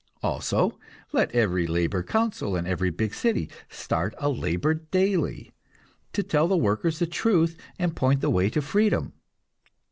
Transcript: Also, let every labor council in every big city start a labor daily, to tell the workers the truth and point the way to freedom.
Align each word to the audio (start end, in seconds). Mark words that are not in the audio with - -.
Also, 0.23 0.79
let 1.13 1.29
every 1.31 1.67
labor 1.67 2.01
council 2.01 2.55
in 2.55 2.65
every 2.65 2.89
big 2.89 3.13
city 3.13 3.47
start 3.69 4.15
a 4.17 4.29
labor 4.29 4.73
daily, 4.73 5.51
to 6.11 6.23
tell 6.23 6.47
the 6.47 6.57
workers 6.57 6.97
the 6.97 7.05
truth 7.05 7.55
and 7.77 7.95
point 7.95 8.19
the 8.19 8.31
way 8.31 8.49
to 8.49 8.63
freedom. 8.63 9.13